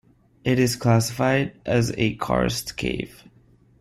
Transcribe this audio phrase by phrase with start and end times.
[0.43, 3.23] It is classified as a Karst cave.